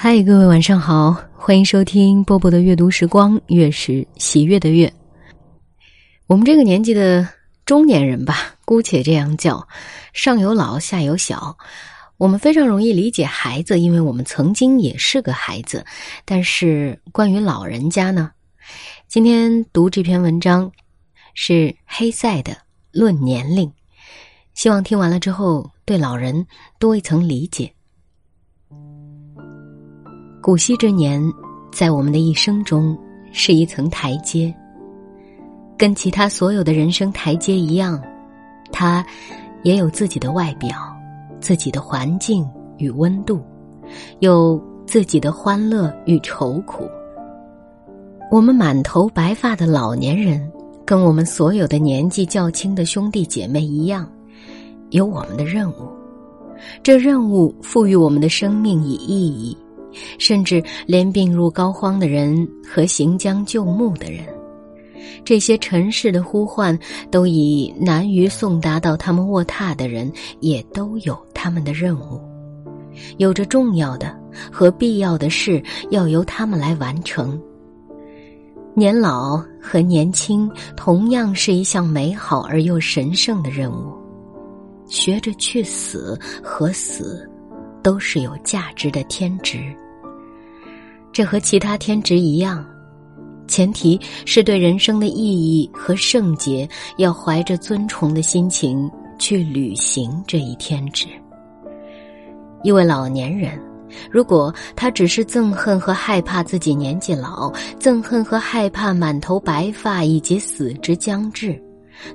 [0.00, 4.90] 嗨，各位晚上好，欢迎收听波波的阅读时光，月是喜悦的月。
[6.28, 7.28] 我们这个年纪的
[7.66, 9.66] 中年人吧，姑且这样叫，
[10.12, 11.58] 上有老，下有小，
[12.16, 15.84] 我们非常容易理解孩子，因为我们曾经也是个孩子。
[16.24, 18.30] 但是关于老人家呢，
[19.08, 20.70] 今天读这篇文章
[21.34, 22.52] 是黑塞的
[22.92, 23.68] 《论年龄》，
[24.54, 26.46] 希望听完了之后对老人
[26.78, 27.72] 多一层理解。
[30.40, 31.20] 古稀之年，
[31.72, 32.96] 在我们的一生中
[33.32, 34.54] 是一层台阶，
[35.76, 38.00] 跟其他所有的人生台阶一样，
[38.72, 39.04] 它
[39.64, 40.78] 也有自己的外表、
[41.40, 42.48] 自己的环境
[42.78, 43.42] 与温度，
[44.20, 46.88] 有自己的欢乐与愁苦。
[48.30, 50.50] 我们满头白发的老年人，
[50.86, 54.08] 跟我们所有的年纪较轻的兄弟姐妹一样，
[54.90, 55.88] 有我们的任务。
[56.82, 59.56] 这任务赋予我们的生命以意义。
[60.18, 64.24] 甚至连病入膏肓的人和行将就木的人，
[65.24, 66.78] 这些尘世的呼唤
[67.10, 70.10] 都已难于送达到他们卧榻的人，
[70.40, 72.20] 也都有他们的任务，
[73.16, 74.16] 有着重要的
[74.50, 77.40] 和必要的事要由他们来完成。
[78.74, 83.92] 年老和年轻同样是一项美好而又神圣的任务，
[84.86, 87.28] 学着去死和死。
[87.80, 89.60] 都是有价值的天职。
[91.18, 92.64] 这和其他天职一样，
[93.48, 98.88] 前提是对人生的意义和圣洁要怀着尊崇的心情
[99.18, 101.08] 去履行这一天职。
[102.62, 103.60] 一位老年人，
[104.08, 111.60] 如果他只是憎恨和害怕自己年纪老，憎恨和害怕满头白发以及死之将至，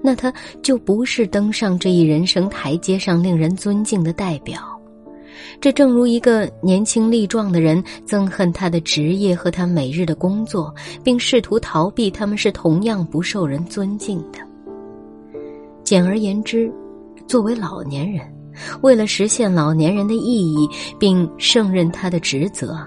[0.00, 4.80] 那他就不是登上这一人生台阶上令人尊敬的代表。
[5.60, 14.38] 这正如一个年轻力壮的人憎恨他的职业和他每日的工作，并试图逃避他们是同样不受人尊敬的。
[15.84, 16.72] 简而言之，
[17.26, 18.22] 作为老年人，
[18.82, 22.78] 为了实现老年人的意义并胜任他的职责，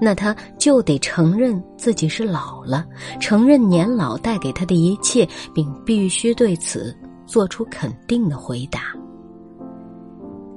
[0.00, 2.84] 那他就得承认自己是老了，
[3.18, 6.94] 承认年老带给他的一切，并必须对此
[7.24, 8.94] 做出肯定的回答。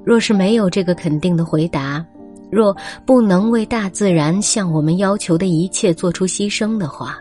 [0.03, 2.05] 若是没有这个肯定的回答，
[2.51, 2.75] 若
[3.05, 7.17] 不能为大自然向我们要求的一切做出牺牲的话，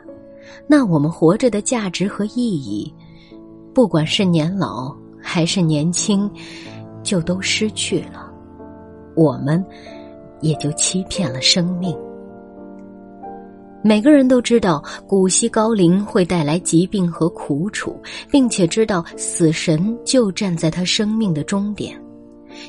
[0.67, 2.93] 那我们活着的价值和意义，
[3.73, 6.31] 不管是年老还是年轻，
[7.03, 8.31] 就都失去了，
[9.15, 9.65] 我们
[10.41, 11.97] 也就欺骗了生命。
[13.85, 17.97] 每个人都知道古稀高龄会带来疾病和苦楚，
[18.31, 22.02] 并且知道死神就站在他生命的终点。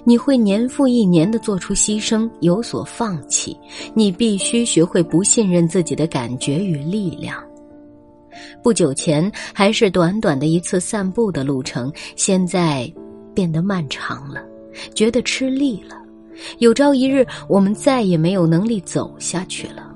[0.03, 3.57] 你会年复一年的做出牺牲，有所放弃。
[3.93, 7.43] 你必须学会不信任自己的感觉与力量。
[8.63, 12.91] 不久前还是短短的一次散步的路程，现在
[13.33, 14.43] 变得漫长了，
[14.95, 15.95] 觉得吃力了。
[16.57, 19.93] 有朝一日，我们再也没有能力走下去了。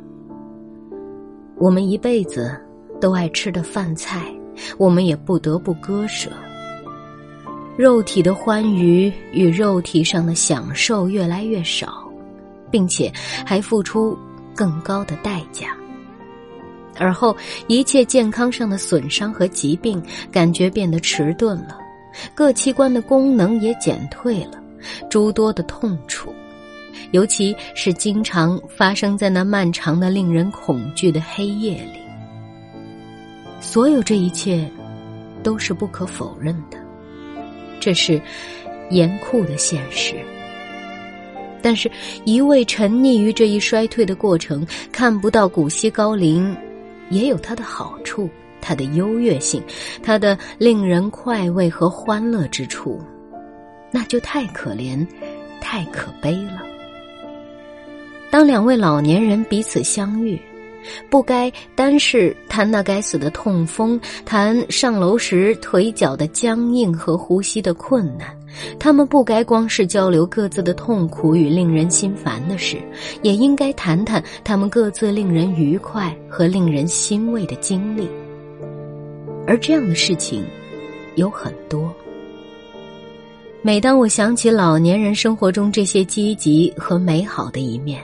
[1.58, 2.56] 我们一辈子
[3.02, 4.32] 都爱吃的饭菜，
[4.78, 6.30] 我们也不得不割舍。
[7.78, 12.12] 肉体的欢愉与肉体上的享受越来越少，
[12.72, 13.14] 并且
[13.46, 14.18] 还付出
[14.56, 15.68] 更高的代价。
[16.98, 20.02] 而后，一切健康上的损伤和疾病，
[20.32, 21.78] 感觉变得迟钝了，
[22.34, 24.60] 各器官的功能也减退了，
[25.08, 26.34] 诸多的痛楚，
[27.12, 32.00] 尤其是经常发生在那漫长的、令人恐惧的黑夜里。
[33.62, 34.68] 所有这一切，
[35.44, 36.87] 都是不可否认的。
[37.80, 38.22] 这是
[38.90, 40.16] 严酷的现实，
[41.62, 41.90] 但是，
[42.24, 46.56] 一味沉溺于这一衰退的过程，看不到古稀高龄，
[47.10, 48.30] 也有它的好处，
[48.62, 49.62] 它的优越性，
[50.02, 53.02] 它的令人快慰和欢乐之处，
[53.92, 55.06] 那就太可怜，
[55.60, 56.62] 太可悲了。
[58.30, 60.40] 当两位老年人彼此相遇。
[61.10, 68.28] 不该单是谈那该死的痛风，谈上楼时腿脚的僵硬和呼吸的困难。
[68.80, 72.78] 他们不该光是交流各自的痛苦与令人心烦的事，
[73.22, 78.10] 也应该谈谈他们各自令人愉快和令人欣慰的经历。
[79.46, 80.44] 而这样的事情
[81.16, 81.94] 有很多。
[83.62, 88.02] 每当我想起老年人生活中这些积极和美好的一面。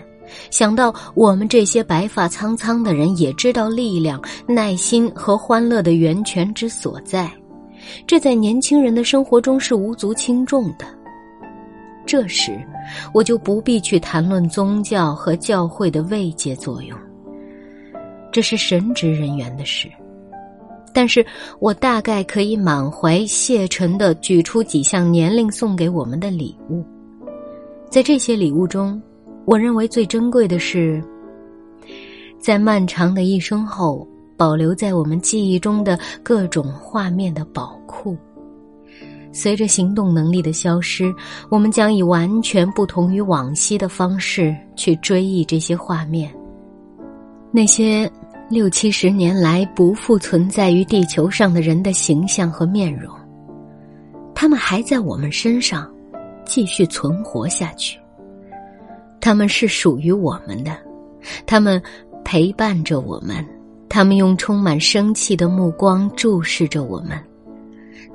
[0.50, 7.31] 想到我们这些白发苍苍的人也知道力量、耐心和欢乐的源泉之所在，
[8.07, 10.85] 这在年轻人的生活中是无足轻重的。
[12.06, 12.59] 这时，
[13.13, 16.97] 我就不必去谈论宗教和教会的慰藉作用，
[18.31, 19.89] 这是神职人员的事。
[20.94, 21.25] 但是
[21.59, 26.86] 我大概可以满怀谢忱的举出几项年龄送给我们的礼物。
[27.89, 29.01] 在这些礼物中，
[29.45, 31.03] 我认为最珍贵的是，
[32.39, 34.07] 在漫长的一生后
[34.37, 38.17] 保留在我们记忆中的各种画面的宝库。
[39.33, 41.13] 随着行动能力的消失，
[41.49, 46.31] 我们将以完全不同于往昔的方式去追忆这些画面。
[47.51, 48.09] 那些
[48.49, 53.13] 六七十年来不复存在于地球上的人的形象和面容，
[54.35, 55.91] 他们还在我们身上
[56.45, 57.99] 继续存活下去。
[59.23, 60.77] 他们是属于我们的，
[61.45, 61.81] 他们
[62.25, 63.43] 陪伴着我们，
[63.87, 67.17] 他们用充满生气的目光注视着我们。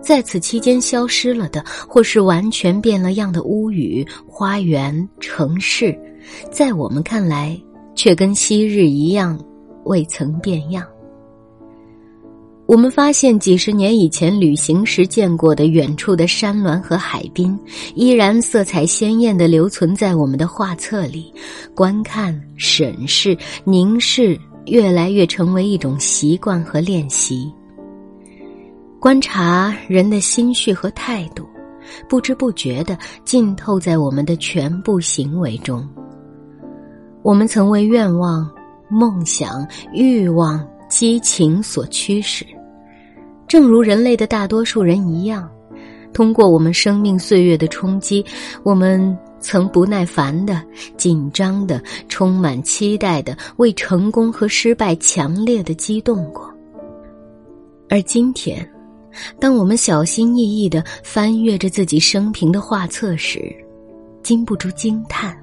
[0.02, 5.98] 在此期间消失了的，或是完全变了样的屋宇、花园、城市，
[6.50, 7.58] 在我们看来，
[7.94, 9.42] 却跟昔日一样，
[9.84, 10.86] 未曾变样。
[12.68, 17.58] 我们发现，几十年以前旅行时见过的远处的山峦和海滨，
[17.94, 21.32] 依然色彩鲜艳地留存在我们的画册里。
[21.74, 23.34] 观看、审视、
[23.64, 27.50] 凝视，越来越成为一种习惯和练习。
[29.00, 31.48] 观察人的心绪和态度，
[32.06, 35.88] 不知不觉地浸透在我们的全部行为中。
[37.22, 38.46] 我们曾为愿望、
[38.90, 42.44] 梦想、欲望、激情所驱使，
[43.48, 45.50] 正如人类的大多数人一样。
[46.12, 48.24] 通过我们生命岁月的冲击，
[48.62, 50.62] 我们曾不耐烦的、
[50.96, 56.48] 紧张的、充满期待的为成功和失败强烈的激动过。
[57.88, 58.68] 而今天。
[59.40, 63.52] 当我们小心翼翼的翻阅着自己生平的画册时，
[64.22, 65.36] 禁不住惊叹：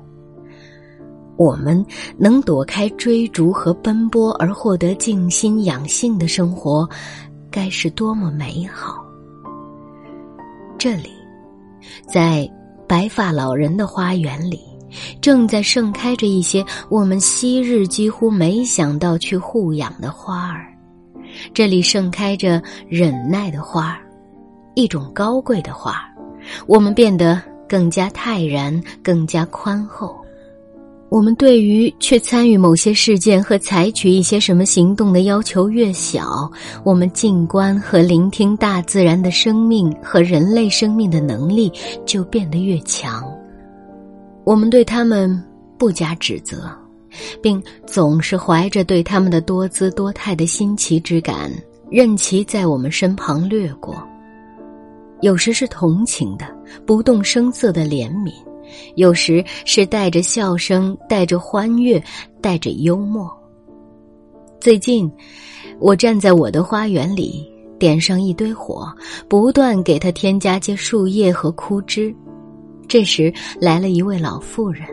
[1.36, 1.86] 我们
[2.18, 6.88] 能躲开追逐和奔波而获得静心养性的生活，
[7.56, 9.02] 该是多么美好！
[10.78, 11.10] 这里，
[12.06, 12.46] 在
[12.86, 14.60] 白发老人的花园里，
[15.22, 20.68] 正在盛开着一些我们昔日几乎没想到去护养的花儿。
[21.54, 24.06] 这里盛开着忍耐的花儿，
[24.74, 26.12] 一种高贵的花儿。
[26.68, 30.25] 我们变得更加泰然，更加宽厚。
[31.16, 36.52] 我们对于去参与某些事件和采取一些什么行动的要求越小，
[36.84, 41.72] 我们静观和聆听大自然的生命和人类生命的能力
[42.06, 43.24] 就变得越强。
[44.44, 45.42] 我们对他们
[45.78, 46.70] 不加指责。
[47.42, 51.50] 并总是怀着对他们的多姿多态的新奇之感，
[51.90, 54.06] 任其在我们身旁掠过。
[55.22, 56.46] 有时是同情的、
[56.86, 58.34] 不动声色的怜悯，
[58.96, 62.02] 有时是带着笑声、带着欢悦、
[62.42, 63.30] 带着幽默。
[64.60, 65.12] 最近，
[65.80, 67.46] 我站在我的花园里，
[67.78, 68.92] 点上一堆火，
[69.28, 72.16] 不断给它添加些树叶和枯枝。
[72.88, 74.88] 这时来了一位老妇人，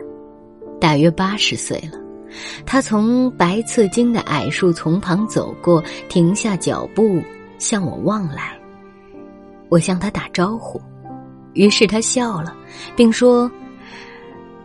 [0.79, 1.99] 大约八十岁了。
[2.65, 7.21] 他从白刺荆的矮树丛旁走过，停下脚步
[7.59, 8.57] 向我望来。
[9.69, 10.81] 我向他打招呼，
[11.53, 12.55] 于是他笑了，
[12.95, 13.49] 并说：“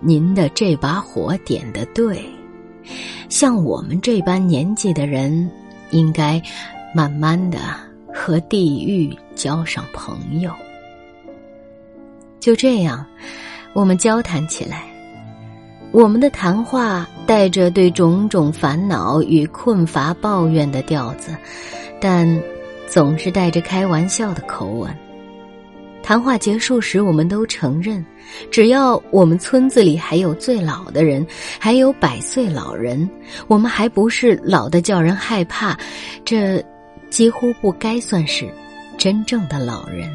[0.01, 2.23] 您的这把火点的对，
[3.29, 5.51] 像我们这般年纪的人，
[5.91, 6.41] 应该
[6.95, 7.59] 慢慢的
[8.15, 10.53] 和地狱交上朋友。”
[12.41, 13.05] 就这样，
[13.73, 14.85] 我们交谈起来。
[15.91, 21.35] 我们的谈话带着对种种烦恼与困乏抱怨的调子，
[22.01, 22.41] 但
[22.87, 24.95] 总是带着开玩笑的口吻。
[26.03, 28.05] 谈话结束时，我们都承认，
[28.51, 31.27] 只要我们村子里还有最老的人，
[31.59, 33.09] 还有百岁老人，
[33.47, 35.79] 我们还不是老的叫人害怕。
[36.25, 36.65] 这
[37.11, 38.49] 几乎不该算是
[38.97, 40.11] 真正的老人。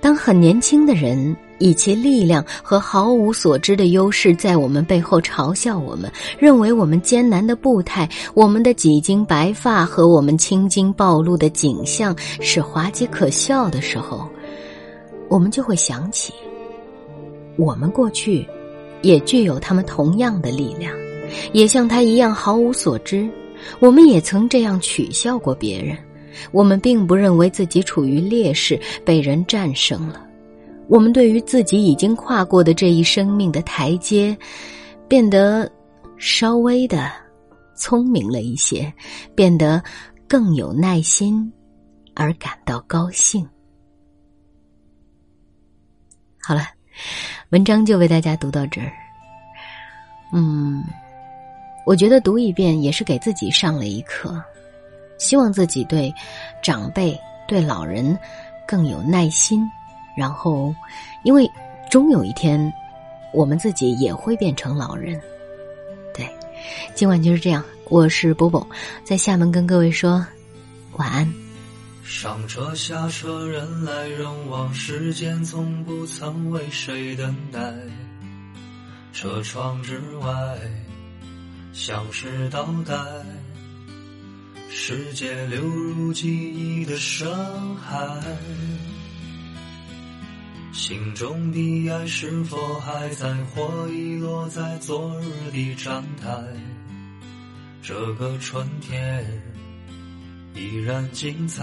[0.00, 1.36] 当很年轻的人。
[1.62, 14.28] 以其力量和毫无所知的优势，在我们背后嘲笑我们，认为我们艰难的步态、我们的几经白发和我们青筋暴露的景象是滑稽可笑的时候，
[15.28, 16.32] 我们就会想起，
[17.56, 18.44] 我们过去
[19.02, 20.92] 也具有他们同样的力量，
[21.52, 23.30] 也像他一样毫无所知。
[23.78, 25.96] 我们也曾这样取笑过别人，
[26.50, 30.26] 我们并不认为自己处于劣势，被人战胜了。
[30.92, 34.36] 我们对于自己已经跨过的这一生命的台阶，
[35.08, 35.66] 变得
[36.18, 37.10] 稍微的
[37.74, 38.92] 聪明了一些，
[39.34, 39.82] 变得
[40.28, 41.50] 更有耐心，
[42.12, 43.48] 而感到高兴。
[46.38, 46.60] 好了，
[47.48, 48.92] 文章就为大家读到这儿。
[50.30, 50.84] 嗯，
[51.86, 54.38] 我觉得读一遍也是给自己上了一课，
[55.16, 56.12] 希望自己对
[56.62, 57.18] 长辈、
[57.48, 58.14] 对老人
[58.68, 59.66] 更有耐心。
[60.16, 60.74] 然后，
[61.24, 61.50] 因为
[61.90, 62.72] 终有一天，
[63.32, 65.20] 我们自己也会变成老人。
[66.14, 66.28] 对，
[66.94, 67.64] 今晚就是这样。
[67.88, 68.66] 我是波波，
[69.04, 70.26] 在厦门跟各位说
[70.92, 71.30] 晚安。
[72.04, 77.60] 上车下车，人来人往，时间从不曾为谁等待。
[79.12, 80.58] 车窗之外，
[81.72, 82.94] 像是倒带，
[84.70, 87.28] 世界流入记忆的深
[87.76, 87.98] 海。
[90.72, 96.42] 心中的爱是否还在，或遗落在昨日的站台？
[97.82, 99.22] 这个春天
[100.54, 101.62] 依然精彩，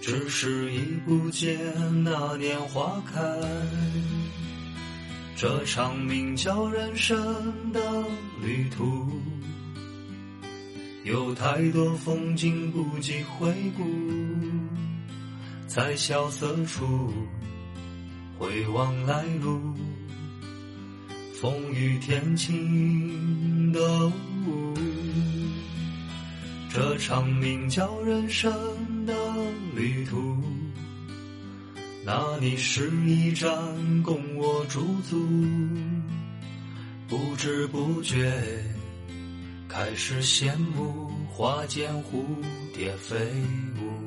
[0.00, 1.58] 只是已不见
[2.04, 3.20] 那年花开。
[5.34, 7.16] 这场名叫人生
[7.72, 8.04] 的
[8.40, 9.10] 旅途，
[11.02, 13.84] 有太多风景不及回顾，
[15.76, 17.12] 在萧瑟处
[18.38, 19.60] 回望来路。
[21.38, 24.06] 风雨天晴的
[24.46, 24.74] 雾，
[26.72, 28.50] 这场名叫人生
[29.04, 29.12] 的
[29.74, 30.42] 旅途，
[32.06, 33.52] 那里是一站
[34.02, 35.28] 供我驻足，
[37.06, 38.32] 不知不觉
[39.68, 42.24] 开始羡慕花间蝴
[42.72, 43.14] 蝶飞
[43.78, 44.06] 舞。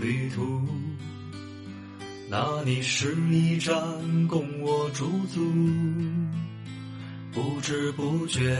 [0.00, 0.66] 旅途，
[2.30, 3.76] 那里是一站
[4.28, 5.40] 供我驻足，
[7.34, 8.56] 不知不觉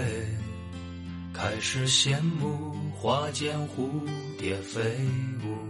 [1.32, 3.88] 开始羡慕花间蝴
[4.38, 4.82] 蝶飞
[5.42, 5.69] 舞。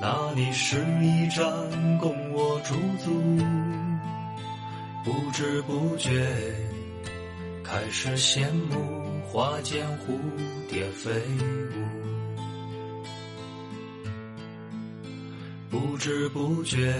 [0.00, 1.44] 那里是一站
[1.98, 2.74] 供我驻
[3.04, 3.10] 足，
[5.04, 6.24] 不知不觉
[7.64, 10.16] 开始羡慕花间蝴
[10.68, 11.10] 蝶飞
[11.74, 12.38] 舞，
[15.68, 16.94] 不知不觉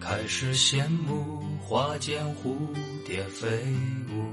[0.00, 2.56] 开始羡慕花间蝴
[3.06, 3.46] 蝶飞
[4.10, 4.24] 舞。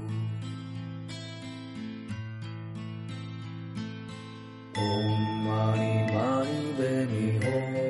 [7.08, 7.85] 以后